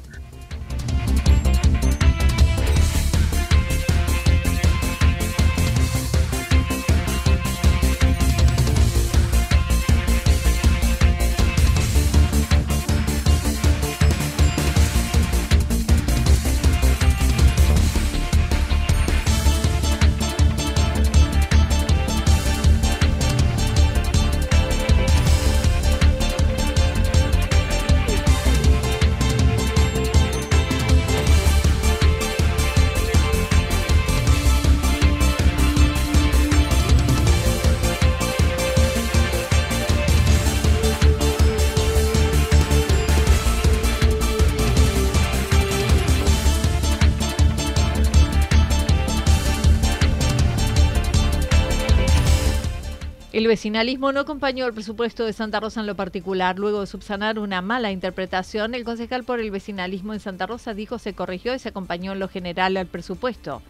El 53.46 53.50
vecinalismo 53.50 54.10
no 54.10 54.18
acompañó 54.18 54.66
el 54.66 54.72
presupuesto 54.72 55.24
de 55.24 55.32
Santa 55.32 55.60
Rosa 55.60 55.78
en 55.78 55.86
lo 55.86 55.94
particular. 55.94 56.58
Luego 56.58 56.80
de 56.80 56.88
subsanar 56.88 57.38
una 57.38 57.62
mala 57.62 57.92
interpretación, 57.92 58.74
el 58.74 58.82
concejal 58.82 59.22
por 59.22 59.38
el 59.38 59.52
vecinalismo 59.52 60.12
en 60.12 60.18
Santa 60.18 60.46
Rosa 60.46 60.74
dijo 60.74 60.98
se 60.98 61.14
corrigió 61.14 61.54
y 61.54 61.60
se 61.60 61.68
acompañó 61.68 62.10
en 62.10 62.18
lo 62.18 62.26
general 62.26 62.76
al 62.76 62.88
presupuesto. 62.88 63.62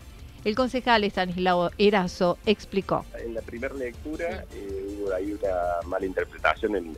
El 0.46 0.54
concejal 0.54 1.04
Estanislao 1.04 1.72
Erazo 1.76 2.38
explicó. 2.46 3.04
En 3.22 3.34
la 3.34 3.42
primera 3.42 3.74
lectura 3.74 4.46
eh, 4.54 4.96
hubo 4.98 5.12
ahí 5.12 5.32
una 5.32 5.86
mala 5.86 6.06
interpretación 6.06 6.76
en, 6.76 6.96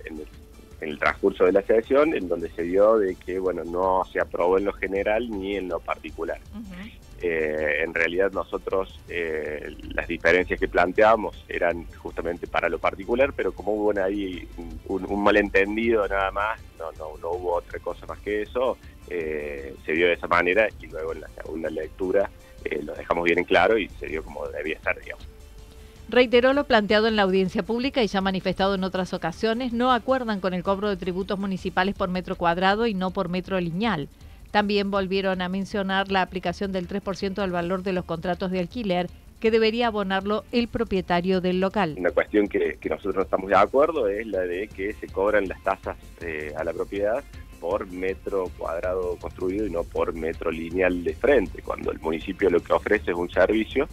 el, 0.81 0.99
transcurso 1.01 1.47
de 1.47 1.51
la 1.51 1.63
sesión, 1.63 2.15
en 2.15 2.29
donde 2.29 2.49
se 2.51 2.63
dio 2.63 2.97
de 2.99 3.17
que 3.17 3.41
bueno 3.41 3.65
no 3.65 4.05
se 4.13 4.21
aprobó 4.21 4.57
en 4.57 4.67
lo 4.67 4.73
general 4.73 5.29
ni 5.29 5.57
en 5.57 5.67
lo 5.67 5.81
particular. 5.81 6.39
Eh, 7.21 7.83
en 7.83 7.95
realidad 7.95 8.31
nosotros 8.31 9.01
eh, 9.09 9.75
las 9.93 10.07
diferencias 10.07 10.61
que 10.61 10.69
planteábamos 10.69 11.45
eran 11.49 11.85
justamente 11.97 12.47
para 12.47 12.69
lo 12.69 12.79
particular, 12.79 13.33
pero 13.35 13.53
como 13.53 13.73
hubo 13.73 14.01
ahí 14.01 14.47
un, 14.87 15.23
malentendido 15.23 16.07
nada 16.07 16.31
más, 16.31 16.61
no, 16.79 16.93
no, 16.93 17.17
no, 17.19 17.31
hubo 17.31 17.55
otra 17.55 17.81
cosa 17.81 18.07
más 18.07 18.21
que 18.21 18.43
eso, 18.43 18.79
se 19.09 19.93
dio 19.93 20.07
de 20.07 20.13
esa 20.13 20.29
manera 20.29 20.69
y 20.81 20.87
luego 20.87 21.13
en 21.13 21.23
la 21.23 21.29
segunda 21.29 21.71
lectura 21.71 22.31
eh, 22.65 22.83
lo 22.83 22.95
dejamos 22.95 23.25
bien 23.25 23.39
en 23.39 23.45
claro 23.45 23.79
y 23.79 23.89
se 23.89 24.07
dio 24.07 24.23
como 24.23 24.47
debía 24.49 24.81
ser, 24.81 25.01
digamos. 25.01 25.25
Reiteró 26.09 26.55
lo 26.55 26.65
planteado 26.65 27.07
en 27.07 27.17
la 27.17 27.23
audiencia 27.23 27.63
pública 27.63 28.03
y 28.03 28.07
ya 28.07 28.21
manifestado 28.21 28.75
en 28.75 28.85
otras 28.85 29.13
ocasiones, 29.13 29.73
no 29.73 29.93
acuerdan 29.93 30.41
con 30.41 30.55
el 30.55 30.63
cobro 30.63 30.89
de 30.89 30.97
tributos 30.97 31.39
municipales 31.39 31.95
por 31.95 32.09
metro 32.09 32.37
cuadrado 32.37 32.87
y 32.87 32.95
no 32.95 33.11
por 33.11 33.29
metro 33.29 33.61
lineal. 33.61 34.09
También 34.51 34.91
volvieron 34.91 35.43
a 35.43 35.49
mencionar 35.49 36.11
la 36.11 36.23
aplicación 36.23 36.73
del 36.73 36.89
3% 36.89 37.35
del 37.35 37.51
valor 37.51 37.83
de 37.83 37.93
los 37.93 38.05
contratos 38.05 38.51
de 38.51 38.61
alquiler 38.61 39.09
que 39.41 39.51
debería 39.51 39.87
abonarlo 39.87 40.45
el 40.53 40.69
propietario 40.69 41.41
del 41.41 41.61
local. 41.61 41.95
Una 41.97 42.11
cuestión 42.11 42.49
que, 42.49 42.79
nosotros 42.89 43.15
no 43.15 43.23
estamos 43.23 43.51
de 43.51 43.57
acuerdo 43.57 44.09
es 44.09 44.27
la 44.27 44.41
de 44.41 44.69
que 44.69 44.93
se 44.95 45.07
cobran 45.07 45.49
las 45.49 45.63
tasas 45.63 45.97
eh, 46.21 46.53
a 46.57 46.65
la 46.65 46.73
propiedad 46.73 47.23
por 47.61 47.87
metro 47.89 48.51
cuadrado 48.57 49.17
construido 49.17 49.67
y 49.67 49.71
no 49.71 49.85
por 49.85 50.13
metro 50.15 50.51
lineal 50.51 51.03
de 51.05 51.15
frente, 51.15 51.63
cuando 51.63 51.91
el 51.91 51.99
municipio 51.99 52.51
lo 52.51 52.61
que 52.61 52.73
ofrece 52.73 53.11
es 53.11 53.17
un 53.17 53.31
servicio, 53.31 53.89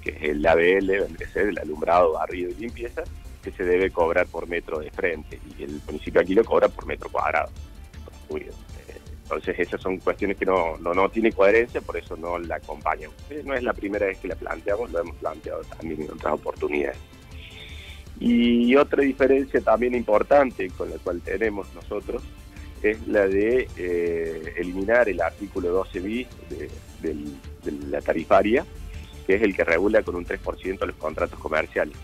que 0.00 0.10
es 0.10 0.22
el 0.22 0.46
ABL, 0.46 0.86
vendría 0.86 1.28
el 1.34 1.58
alumbrado, 1.58 2.12
barrido 2.12 2.50
y 2.50 2.54
limpieza, 2.54 3.02
que 3.42 3.50
se 3.50 3.64
debe 3.64 3.90
cobrar 3.90 4.26
por 4.26 4.48
metro 4.48 4.78
de 4.78 4.90
frente, 4.90 5.40
y 5.58 5.64
el 5.64 5.80
municipio 5.86 6.20
aquí 6.20 6.34
lo 6.34 6.44
cobra 6.44 6.68
por 6.68 6.86
metro 6.86 7.08
cuadrado 7.10 7.50
construido. 8.04 8.54
Entonces 9.28 9.58
esas 9.58 9.82
son 9.82 9.98
cuestiones 9.98 10.38
que 10.38 10.46
no, 10.46 10.78
no, 10.78 10.94
no 10.94 11.10
tienen 11.10 11.32
coherencia, 11.32 11.82
por 11.82 11.98
eso 11.98 12.16
no 12.16 12.38
la 12.38 12.56
acompañan. 12.56 13.10
No 13.44 13.52
es 13.52 13.62
la 13.62 13.74
primera 13.74 14.06
vez 14.06 14.16
que 14.18 14.28
la 14.28 14.36
planteamos, 14.36 14.90
lo 14.90 15.00
hemos 15.00 15.16
planteado 15.16 15.60
también 15.64 16.00
en 16.00 16.12
otras 16.12 16.32
oportunidades. 16.32 16.96
Y 18.18 18.74
otra 18.74 19.02
diferencia 19.02 19.60
también 19.60 19.94
importante 19.94 20.70
con 20.70 20.88
la 20.88 20.96
cual 20.96 21.20
tenemos 21.20 21.72
nosotros 21.74 22.22
es 22.82 23.06
la 23.06 23.28
de 23.28 23.68
eh, 23.76 24.54
eliminar 24.56 25.10
el 25.10 25.20
artículo 25.20 25.72
12 25.72 26.00
bis 26.00 26.28
de, 26.48 26.70
la 27.90 28.00
tarifaria, 28.00 28.64
que 29.26 29.34
es 29.34 29.42
el 29.42 29.54
que 29.54 29.62
regula 29.62 30.02
con 30.02 30.16
un 30.16 30.24
3% 30.24 30.86
los 30.86 30.96
contratos 30.96 31.38
comerciales. 31.38 31.96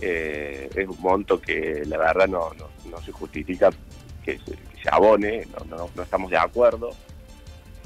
Eh, 0.00 0.70
es 0.74 0.88
un 0.88 1.00
monto 1.00 1.38
que 1.38 1.82
la 1.86 1.98
verdad 1.98 2.28
no, 2.28 2.50
no, 2.90 3.02
se 3.02 3.12
justifica 3.12 3.70
que 4.24 4.38
se, 4.38 4.56
abone, 4.90 5.46
no, 5.68 5.90
no 5.94 6.02
estamos 6.02 6.30
de 6.30 6.38
acuerdo. 6.38 6.90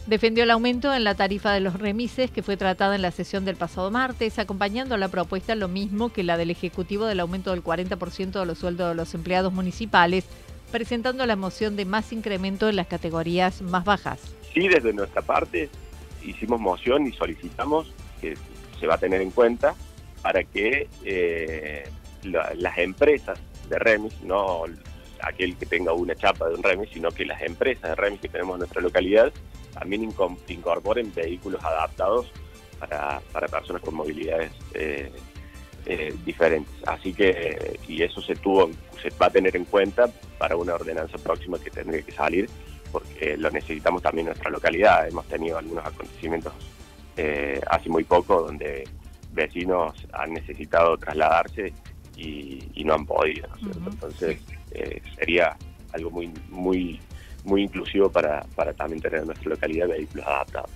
Defendió 0.07 0.45
el 0.45 0.51
aumento 0.51 0.93
en 0.95 1.05
la 1.05 1.15
tarifa 1.15 1.53
de 1.53 1.61
los 1.61 1.79
remises 1.79 2.31
que 2.31 2.43
fue 2.43 2.57
tratada 2.57 2.97
en 2.97 3.03
la 3.03 3.11
sesión 3.11 3.45
del 3.45 3.57
pasado 3.57 3.91
martes, 3.91 4.39
acompañando 4.39 4.97
la 4.97 5.09
propuesta 5.09 5.55
lo 5.55 5.69
mismo 5.69 6.09
que 6.09 6.25
la 6.25 6.37
del 6.37 6.51
Ejecutivo 6.51 7.05
del 7.05 7.21
aumento 7.21 7.51
del 7.51 7.63
40% 7.63 8.41
de 8.41 8.47
los 8.47 8.59
sueldos 8.59 8.89
de 8.89 8.95
los 8.95 9.15
empleados 9.15 9.53
municipales 9.53 10.25
presentando 10.71 11.27
la 11.27 11.37
moción 11.37 11.77
de 11.77 11.85
más 11.85 12.13
incremento 12.13 12.69
en 12.69 12.77
las 12.77 12.87
categorías 12.87 13.61
más 13.63 13.85
bajas. 13.85 14.21
Sí, 14.55 14.69
desde 14.69 14.93
nuestra 14.93 15.23
parte 15.23 15.69
hicimos 16.25 16.61
moción 16.61 17.07
y 17.07 17.13
solicitamos 17.13 17.93
que 18.21 18.37
se 18.79 18.87
va 18.87 18.95
a 18.95 18.99
tener 18.99 19.21
en 19.21 19.31
cuenta 19.31 19.75
para 20.23 20.45
que 20.45 20.89
eh, 21.05 21.89
las 22.23 22.79
empresas 22.79 23.39
de 23.69 23.79
remis, 23.79 24.21
no 24.23 24.65
aquel 25.23 25.57
que 25.57 25.67
tenga 25.67 25.93
una 25.93 26.15
chapa 26.15 26.49
de 26.49 26.55
un 26.55 26.63
remis, 26.63 26.91
sino 26.91 27.11
que 27.11 27.25
las 27.25 27.41
empresas 27.43 27.91
de 27.91 27.95
remis 27.95 28.21
que 28.21 28.29
tenemos 28.29 28.55
en 28.55 28.61
nuestra 28.61 28.81
localidad 28.81 29.33
también 29.73 30.13
incorporen 30.49 31.13
vehículos 31.15 31.63
adaptados 31.65 32.33
para, 32.79 33.21
personas 33.49 33.83
con 33.83 33.95
movilidades 33.95 34.53
eh, 34.75 35.13
eh, 35.87 36.15
diferentes. 36.25 36.75
Así 36.87 37.13
que, 37.13 37.79
y 37.87 38.03
eso 38.03 38.21
se 38.21 38.35
tuvo, 38.35 38.71
se 39.03 39.11
va 39.11 39.27
a 39.27 39.31
tener 39.31 39.57
en 39.57 39.65
cuenta 39.65 40.09
para 40.39 40.57
una 40.57 40.75
ordenanza 40.75 41.19
próxima 41.19 41.59
que 41.59 41.71
tendría 41.71 42.03
que 42.03 42.13
salir, 42.13 42.49
porque 42.91 43.37
lo 43.37 43.51
necesitamos 43.51 44.03
también 44.03 44.27
en 44.27 44.33
nuestra 44.33 44.51
localidad. 44.51 45.09
Hemos 45.09 45.27
tenido 45.27 45.59
algunos 45.59 45.85
acontecimientos 45.85 46.53
eh, 47.17 47.61
hace 47.69 47.89
muy 47.89 48.05
poco 48.05 48.43
donde 48.43 48.89
vecinos 49.33 49.95
han 50.13 50.33
necesitado 50.33 50.97
trasladarse 50.97 51.73
y, 52.17 52.85
no 52.85 52.95
han 52.95 53.07
podido, 53.07 53.49
Entonces 53.87 54.39
eh, 54.73 55.03
sería 55.17 55.57
algo 55.93 56.11
muy, 56.11 56.33
muy, 56.49 57.01
muy 57.45 57.63
inclusivo 57.63 58.11
para, 58.11 58.45
para 58.55 58.73
también 58.73 59.01
tener 59.01 59.21
en 59.21 59.27
nuestra 59.27 59.51
localidad 59.51 59.89
vehículos 59.89 60.27
adaptados. 60.27 60.71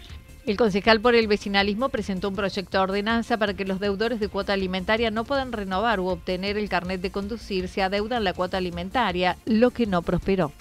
El 0.46 0.58
concejal 0.58 1.00
por 1.00 1.14
el 1.14 1.26
vecinalismo 1.26 1.88
presentó 1.88 2.28
un 2.28 2.36
proyecto 2.36 2.76
de 2.76 2.84
ordenanza 2.84 3.38
para 3.38 3.54
que 3.54 3.64
los 3.64 3.80
deudores 3.80 4.20
de 4.20 4.28
cuota 4.28 4.52
alimentaria 4.52 5.10
no 5.10 5.24
puedan 5.24 5.52
renovar 5.52 6.00
u 6.00 6.08
obtener 6.08 6.58
el 6.58 6.68
carnet 6.68 7.00
de 7.00 7.10
conducir 7.10 7.66
si 7.66 7.80
adeudan 7.80 8.24
la 8.24 8.34
cuota 8.34 8.58
alimentaria, 8.58 9.38
lo 9.46 9.70
que 9.70 9.86
no 9.86 10.02
prosperó. 10.02 10.52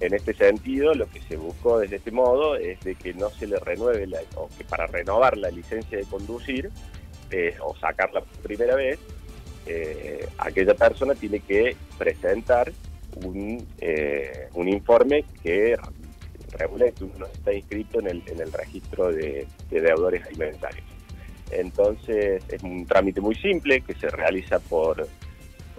En 0.00 0.12
este 0.12 0.34
sentido, 0.34 0.92
lo 0.94 1.08
que 1.08 1.20
se 1.22 1.36
buscó 1.36 1.78
desde 1.78 1.96
este 1.96 2.10
modo 2.10 2.56
es 2.56 2.80
de 2.80 2.96
que 2.96 3.14
no 3.14 3.30
se 3.30 3.46
le 3.46 3.60
renueve, 3.60 4.08
la, 4.08 4.18
o 4.34 4.48
que 4.56 4.64
para 4.64 4.88
renovar 4.88 5.36
la 5.36 5.50
licencia 5.50 5.98
de 5.98 6.04
conducir 6.04 6.70
eh, 7.30 7.56
o 7.60 7.76
sacarla 7.76 8.22
por 8.22 8.38
primera 8.42 8.74
vez, 8.74 8.98
eh, 9.68 10.26
aquella 10.38 10.74
persona 10.74 11.14
tiene 11.14 11.40
que 11.40 11.76
presentar 11.98 12.72
un, 13.24 13.66
eh, 13.80 14.48
un 14.54 14.68
informe 14.68 15.24
que 15.42 15.76
regula 16.52 16.90
que 16.90 17.04
uno 17.04 17.26
está 17.26 17.52
inscrito 17.52 18.00
en 18.00 18.08
el, 18.08 18.22
en 18.26 18.40
el 18.40 18.52
registro 18.52 19.12
de, 19.12 19.46
deudores 19.70 20.24
alimentarios. 20.26 20.86
Entonces 21.50 22.42
es 22.48 22.62
un 22.62 22.86
trámite 22.86 23.20
muy 23.20 23.34
simple 23.34 23.82
que 23.82 23.94
se 23.94 24.08
realiza 24.08 24.58
por 24.58 25.06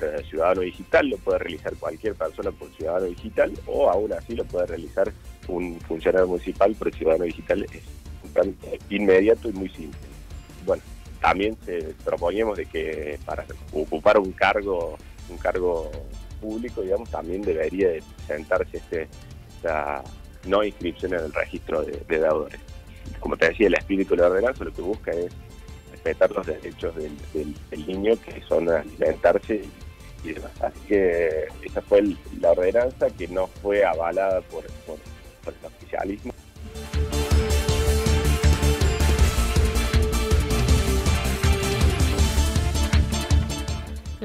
eh, 0.02 0.24
ciudadano 0.30 0.62
digital, 0.62 1.10
lo 1.10 1.18
puede 1.18 1.40
realizar 1.40 1.74
cualquier 1.76 2.16
persona 2.16 2.52
por 2.52 2.70
ciudadano 2.76 3.06
digital 3.06 3.52
o 3.66 3.90
aún 3.90 4.14
así 4.14 4.36
lo 4.36 4.46
puede 4.46 4.68
realizar 4.68 5.12
un 5.48 5.80
funcionario 5.82 6.28
municipal 6.28 6.76
por 6.76 6.94
ciudadano 6.94 7.26
digital. 7.26 7.66
Es 7.74 7.84
un 8.24 8.34
trámite 8.34 8.80
inmediato 8.90 9.50
y 9.50 9.54
muy 9.54 9.70
simple. 9.70 10.00
Bueno, 10.66 10.84
también 11.22 11.58
proponíamos 12.04 12.58
de 12.58 12.66
que 12.66 13.20
para 13.26 13.46
ocupar 13.74 14.18
un 14.18 14.32
cargo, 14.32 14.98
un 15.30 15.38
cargo 15.38 15.92
público, 16.40 16.82
digamos, 16.82 17.10
también 17.10 17.42
debería 17.42 17.90
de 17.90 18.04
presentarse 18.18 18.78
este, 18.78 19.08
esta 19.56 20.04
no 20.46 20.64
inscripción 20.64 21.14
en 21.14 21.20
el 21.26 21.34
registro 21.34 21.84
de, 21.84 22.04
deudores. 22.08 22.60
Como 23.20 23.36
te 23.36 23.50
decía, 23.50 23.68
el 23.68 23.74
espíritu 23.74 24.16
de 24.16 24.22
la 24.22 24.28
ordenanza 24.28 24.64
lo 24.64 24.74
que 24.74 24.82
busca 24.82 25.12
es 25.12 25.32
respetar 25.92 26.32
los 26.32 26.46
derechos 26.46 26.96
del, 26.96 27.88
niño, 27.88 28.14
que 28.22 28.42
son 28.48 28.70
alimentarse 28.70 29.64
y, 30.24 30.34
demás. 30.34 30.52
Así 30.62 30.80
que 30.88 31.48
esa 31.64 31.82
fue 31.82 32.04
la 32.40 32.52
ordenanza 32.52 33.10
que 33.10 33.28
no 33.28 33.48
fue 33.48 33.84
avalada 33.84 34.42
por, 34.42 34.66
por 34.86 34.98
el 35.48 35.66
oficialismo. 35.66 36.34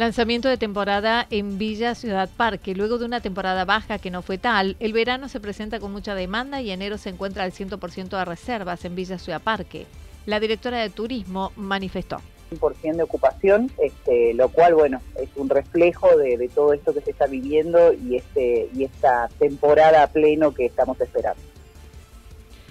Lanzamiento 0.05 0.51
de 0.51 0.59
temporada 0.59 1.27
en 1.31 1.57
Villa 1.57 1.95
Ciudad 1.95 2.29
Parque. 2.37 2.75
Luego 2.75 2.99
de 2.99 3.07
una 3.07 3.23
temporada 3.23 3.65
baja 3.65 3.99
que 3.99 4.11
no 4.11 4.21
fue 4.21 4.37
tal, 4.37 4.77
el 4.79 4.93
verano 4.93 5.31
se 5.31 5.41
presenta 5.41 5.81
con 5.81 5.93
mucha 5.93 6.15
demanda 6.15 6.61
y 6.61 6.71
enero 6.71 6.99
se 6.99 7.09
encuentra 7.09 7.45
al 7.45 7.53
100% 7.53 8.11
de 8.11 8.25
reservas 8.27 8.85
en 8.85 8.97
Villa 8.97 9.17
Ciudad 9.19 9.41
Parque. 9.41 9.87
La 10.27 10.41
directora 10.41 10.83
de 10.83 10.91
turismo 10.91 11.53
manifestó. 11.57 12.19
100% 12.53 12.97
de 12.97 13.03
ocupación, 13.03 13.71
este, 13.79 14.35
lo 14.35 14.51
cual, 14.51 14.75
bueno, 14.75 15.01
es 15.19 15.31
un 15.37 15.49
reflejo 15.49 16.15
de, 16.19 16.51
todo 16.55 16.75
esto 16.75 16.93
que 16.93 17.01
se 17.01 17.13
está 17.13 17.27
viviendo 17.27 17.95
y, 17.95 18.17
este, 18.17 18.69
y 18.75 18.85
esta 18.85 19.31
temporada 19.39 20.07
pleno 20.09 20.53
que 20.53 20.67
estamos 20.67 21.01
esperando. 21.01 21.41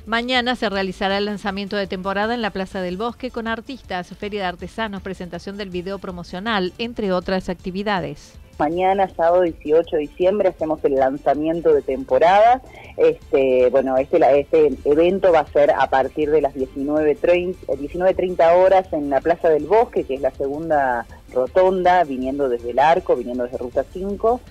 Mañana 0.06 0.58
se 0.58 0.68
realizará 0.68 1.18
el 1.18 1.26
lanzamiento 1.26 1.78
de 1.78 1.88
temporada 1.88 2.34
en 2.34 2.42
la 2.42 2.52
Plaza 2.52 2.82
del 2.82 2.98
Bosque 2.98 3.32
con 3.32 3.48
artistas, 3.48 4.10
feria 4.10 4.42
de 4.42 4.48
artesanos, 4.48 5.02
presentación 5.02 5.56
del 5.56 5.70
video 5.70 5.98
promocional, 5.98 6.74
entre 6.78 7.14
otras 7.14 7.48
actividades. 7.48 8.38
Mañana, 8.60 9.08
sábado 9.08 9.44
18 9.44 9.96
de 9.96 10.02
diciembre, 10.02 10.50
hacemos 10.50 10.84
el 10.84 10.96
lanzamiento 10.96 11.74
de 11.74 11.82
temporada. 11.82 12.62
Este, 12.98 13.70
bueno, 13.70 13.96
este, 13.96 14.20
este 14.40 14.74
evento 14.84 15.32
va 15.32 15.40
a 15.40 15.48
ser 15.48 15.72
a 15.72 15.90
partir 15.90 16.32
de 16.32 16.42
las 16.42 16.54
19.30 16.54 17.78
19 17.78 18.36
horas 18.56 18.92
en 18.92 19.10
la 19.10 19.22
Plaza 19.22 19.48
del 19.48 19.66
Bosque, 19.68 20.04
que 20.04 20.16
es 20.16 20.22
la 20.22 20.32
segunda 20.32 21.06
rotonda, 21.34 22.04
viniendo 22.04 22.50
desde 22.50 22.72
el 22.72 22.80
arco, 22.80 23.16
viniendo 23.16 23.46
desde 23.46 23.58
Ruta 23.58 23.86
5. 23.92 24.42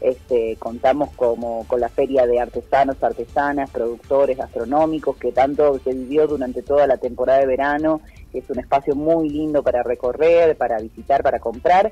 Este, 0.00 0.56
contamos 0.58 1.10
como, 1.10 1.66
con 1.66 1.80
la 1.80 1.90
feria 1.90 2.26
de 2.26 2.40
artesanos, 2.40 3.02
artesanas, 3.02 3.70
productores 3.70 4.38
gastronómicos, 4.38 5.16
que 5.16 5.30
tanto 5.30 5.78
se 5.80 5.92
vivió 5.92 6.26
durante 6.26 6.62
toda 6.62 6.86
la 6.86 6.96
temporada 6.96 7.40
de 7.40 7.46
verano, 7.46 8.00
es 8.32 8.48
un 8.48 8.60
espacio 8.60 8.94
muy 8.94 9.28
lindo 9.28 9.62
para 9.62 9.82
recorrer, 9.82 10.56
para 10.56 10.78
visitar, 10.78 11.22
para 11.22 11.38
comprar. 11.38 11.90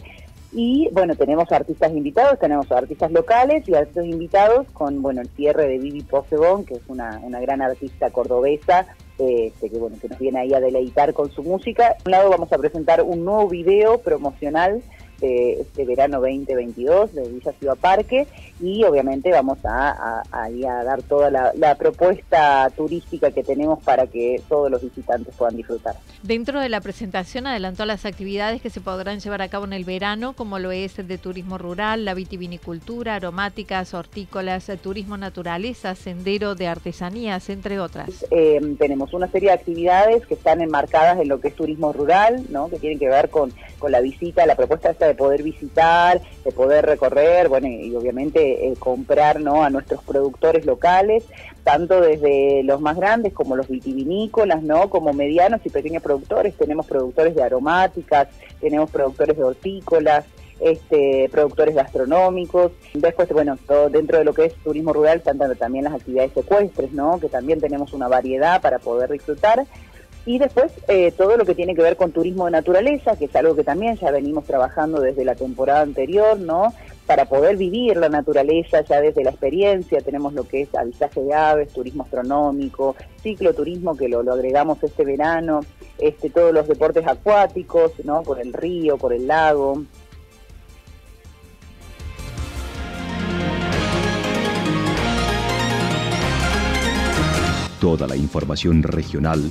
Y 0.53 0.89
bueno, 0.93 1.15
tenemos 1.15 1.53
artistas 1.53 1.93
invitados, 1.93 2.39
tenemos 2.39 2.73
artistas 2.73 3.13
locales 3.13 3.69
y 3.69 3.75
artistas 3.75 4.07
invitados 4.07 4.67
con 4.73 5.03
bueno 5.03 5.21
el 5.21 5.29
cierre 5.29 5.69
de 5.69 5.79
Vivi 5.79 6.03
Posebón, 6.03 6.65
que 6.65 6.75
es 6.75 6.83
una, 6.89 7.21
una 7.23 7.39
gran 7.41 7.61
artista 7.61 8.11
cordobesa 8.11 8.87
este, 9.19 9.69
que 9.69 9.79
bueno 9.79 9.97
que 10.01 10.09
nos 10.09 10.19
viene 10.19 10.41
ahí 10.41 10.55
a 10.55 10.61
deleitar 10.61 11.13
con 11.13 11.31
su 11.31 11.43
música. 11.43 11.97
Por 11.99 12.07
un 12.07 12.13
lado 12.13 12.31
vamos 12.31 12.51
a 12.51 12.59
presentar 12.59 13.03
un 13.03 13.27
nuevo 13.27 13.49
video 13.49 13.99
promocional 13.99 14.81
este, 15.19 15.63
este 15.63 15.85
verano 15.85 16.21
2022 16.21 17.13
de 17.13 17.29
Villa 17.29 17.53
Ciudad 17.59 17.77
Parque 17.77 18.29
y 18.61 18.85
obviamente 18.85 19.31
vamos 19.33 19.59
a, 19.65 20.23
a, 20.31 20.51
dar 20.85 21.03
toda 21.03 21.31
la, 21.31 21.75
propuesta 21.75 22.71
turística 22.77 23.31
que 23.31 23.43
tenemos 23.43 23.83
para 23.83 24.07
que 24.07 24.41
todos 24.49 24.71
los 24.71 24.83
visitantes 24.83 25.35
puedan 25.37 25.57
disfrutar. 25.57 25.97
Dentro 26.23 26.61
de 26.61 26.69
la 26.69 26.81
presentación 26.81 27.47
adelantó 27.47 27.85
las 27.85 28.05
actividades 28.05 28.63
que 28.63 28.71
se 28.71 28.81
podrán 28.81 29.21
llevar 29.21 29.43
a 29.43 29.49
cabo 29.49 29.65
en 29.65 29.73
el 29.73 29.85
verano, 29.85 30.35
como 30.35 30.59
lo 30.59 30.73
es 30.73 30.99
el 30.99 31.09
de 31.09 31.19
turismo 31.19 31.59
rural, 31.59 32.05
la 32.05 32.15
vitivinicultura, 32.15 33.17
aromáticas, 33.17 33.95
hortícolas, 33.95 34.71
turismo 34.83 35.17
naturaleza, 35.17 35.95
sendero 35.95 36.55
de 36.55 36.67
artesanías, 36.67 37.49
entre 37.49 37.81
otras. 37.81 38.27
Eh, 38.31 38.61
tenemos 38.79 39.13
una 39.15 39.29
serie 39.29 39.51
de 39.51 39.55
actividades 39.55 40.27
que 40.27 40.35
están 40.35 40.61
enmarcadas 40.61 41.19
en 41.21 41.29
lo 41.29 41.41
que 41.41 41.49
es 41.49 41.55
turismo 41.55 41.93
rural, 41.93 42.45
¿no? 42.51 42.69
que 42.69 42.79
tienen 42.79 42.99
que 42.99 43.09
ver 43.09 43.31
con, 43.31 43.53
con 43.79 43.93
la 43.93 44.01
visita, 44.01 44.47
la 44.47 44.57
propuesta 44.57 44.91
esta 44.91 45.08
de 45.09 45.15
poder 45.15 45.43
visitar, 45.43 46.21
de 46.45 46.53
poder 46.53 46.87
recorrer, 46.87 47.49
bueno, 47.49 47.67
y 47.67 47.95
obviamente 47.95 48.69
eh, 48.69 48.75
comprar 48.79 49.41
¿no? 49.41 49.65
a 49.65 49.71
nuestros 49.71 50.03
productores 50.05 50.65
locales, 50.65 51.25
tanto 51.65 52.01
desde 52.01 52.63
los 52.63 52.81
más 52.81 52.97
grandes 52.97 53.33
como 53.33 53.57
los 53.57 53.69
vitivinícolas, 53.69 54.63
¿no? 54.63 54.89
como 54.91 55.13
medianos 55.13 55.61
y 55.65 55.71
pequeños 55.71 56.03
productores. 56.03 56.55
Tenemos 56.57 56.87
productores 56.87 57.35
de 57.35 57.43
aromáticas, 57.43 58.29
tenemos 58.61 58.91
productores 58.91 59.37
de 59.37 59.45
hortícolas, 59.45 60.25
este, 60.61 61.29
productores 61.31 61.75
gastronómicos. 61.75 62.73
Después, 62.95 63.29
bueno, 63.31 63.57
todo 63.67 63.89
dentro 63.91 64.19
de 64.19 64.25
lo 64.25 64.35
que 64.35 64.47
es 64.47 64.55
turismo 64.57 64.93
rural 64.93 65.19
están 65.19 65.39
también 65.57 65.85
las 65.85 65.95
actividades 65.95 66.33
secuestres, 66.33 66.93
¿no? 66.93 67.21
que 67.21 67.29
también 67.29 67.61
tenemos 67.61 67.93
una 67.93 68.09
variedad 68.09 68.61
para 68.61 68.79
poder 68.79 69.11
disfrutar. 69.11 69.67
Y 70.27 70.39
después 70.39 70.73
eh, 70.89 71.13
todo 71.13 71.37
lo 71.37 71.47
que 71.47 71.55
tiene 71.55 71.75
que 71.75 71.83
ver 71.83 71.97
con 71.97 72.13
turismo 72.13 72.45
de 72.45 72.51
naturaleza, 72.51 73.17
que 73.17 73.27
es 73.27 73.37
algo 73.37 73.57
que 73.57 73.65
también 73.65 73.97
ya 73.97 74.11
venimos 74.11 74.45
trabajando 74.45 75.01
desde 75.01 75.25
la 75.25 75.35
temporada 75.35 75.81
anterior, 75.81 76.39
¿no? 76.39 76.75
Para 77.07 77.25
poder 77.25 77.57
vivir 77.57 77.97
la 77.97 78.11
naturaleza 78.11 78.83
ya 78.83 79.01
desde 79.01 79.25
la 79.25 79.31
experiencia, 79.31 80.03
tenemos 80.03 80.35
lo 80.35 80.45
que 80.45 80.63
es 80.63 80.75
avisaje 80.75 81.23
de 81.23 81.33
aves, 81.33 81.73
turismo 81.73 82.03
astronómico, 82.03 82.95
cicloturismo 83.23 83.97
que 83.97 84.09
lo, 84.09 84.23
lo 84.23 84.35
agregamos 84.35 84.83
este 84.83 85.05
verano, 85.07 85.61
este, 85.99 86.29
todos 86.29 86.53
los 86.53 86.69
deportes 86.69 87.07
acuáticos, 87.07 87.93
¿no? 88.05 88.23
Por 88.23 88.39
el 88.39 88.53
río, 88.53 88.99
por 88.99 89.15
el 89.15 89.27
lago. 89.27 89.83
Toda 97.81 98.07
la 98.07 98.17
información 98.17 98.83
regional 98.83 99.51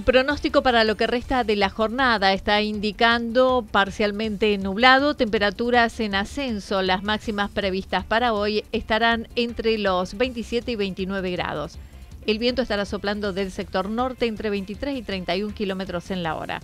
El 0.00 0.04
pronóstico 0.04 0.62
para 0.62 0.84
lo 0.84 0.96
que 0.96 1.06
resta 1.06 1.44
de 1.44 1.56
la 1.56 1.68
jornada 1.68 2.32
está 2.32 2.62
indicando 2.62 3.66
parcialmente 3.70 4.56
nublado, 4.56 5.12
temperaturas 5.12 6.00
en 6.00 6.14
ascenso. 6.14 6.80
Las 6.80 7.02
máximas 7.02 7.50
previstas 7.50 8.06
para 8.06 8.32
hoy 8.32 8.64
estarán 8.72 9.28
entre 9.36 9.76
los 9.76 10.16
27 10.16 10.72
y 10.72 10.76
29 10.76 11.32
grados. 11.32 11.76
El 12.26 12.38
viento 12.38 12.62
estará 12.62 12.86
soplando 12.86 13.34
del 13.34 13.52
sector 13.52 13.90
norte 13.90 14.24
entre 14.24 14.48
23 14.48 14.96
y 14.96 15.02
31 15.02 15.52
kilómetros 15.52 16.10
en 16.10 16.22
la 16.22 16.34
hora. 16.34 16.62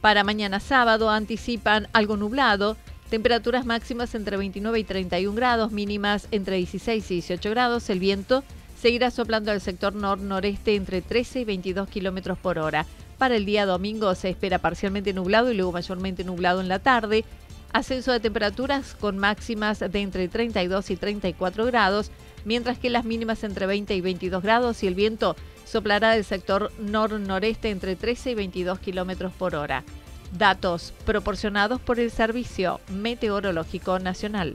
Para 0.00 0.24
mañana 0.24 0.58
sábado 0.58 1.10
anticipan 1.10 1.88
algo 1.92 2.16
nublado, 2.16 2.78
temperaturas 3.10 3.66
máximas 3.66 4.14
entre 4.14 4.38
29 4.38 4.78
y 4.78 4.84
31 4.84 5.36
grados, 5.36 5.72
mínimas 5.72 6.26
entre 6.30 6.56
16 6.56 7.10
y 7.10 7.14
18 7.16 7.50
grados. 7.50 7.90
El 7.90 8.00
viento 8.00 8.44
seguirá 8.80 9.10
soplando 9.10 9.50
al 9.50 9.60
sector 9.60 9.94
nor-noreste 9.94 10.74
entre 10.74 11.02
13 11.02 11.40
y 11.40 11.44
22 11.44 11.88
kilómetros 11.88 12.38
por 12.38 12.58
hora. 12.58 12.86
Para 13.18 13.36
el 13.36 13.44
día 13.44 13.66
domingo 13.66 14.14
se 14.14 14.30
espera 14.30 14.58
parcialmente 14.58 15.12
nublado 15.12 15.50
y 15.50 15.56
luego 15.56 15.72
mayormente 15.72 16.24
nublado 16.24 16.60
en 16.60 16.68
la 16.68 16.78
tarde. 16.78 17.24
Ascenso 17.72 18.12
de 18.12 18.20
temperaturas 18.20 18.94
con 18.94 19.18
máximas 19.18 19.80
de 19.80 20.00
entre 20.00 20.28
32 20.28 20.90
y 20.90 20.96
34 20.96 21.66
grados, 21.66 22.10
mientras 22.44 22.78
que 22.78 22.88
las 22.88 23.04
mínimas 23.04 23.44
entre 23.44 23.66
20 23.66 23.94
y 23.94 24.00
22 24.00 24.42
grados 24.42 24.82
y 24.82 24.86
el 24.86 24.94
viento 24.94 25.36
soplará 25.66 26.12
del 26.12 26.24
sector 26.24 26.72
nor-noreste 26.78 27.70
entre 27.70 27.96
13 27.96 28.30
y 28.30 28.34
22 28.34 28.78
kilómetros 28.78 29.32
por 29.32 29.54
hora. 29.54 29.84
Datos 30.32 30.94
proporcionados 31.04 31.80
por 31.80 31.98
el 31.98 32.10
Servicio 32.10 32.80
Meteorológico 32.90 33.98
Nacional. 33.98 34.54